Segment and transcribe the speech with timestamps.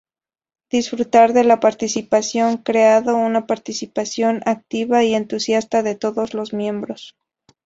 [0.71, 7.15] Disfrutar de la Participación; creando una participación activa y entusiasta de todos los miembros.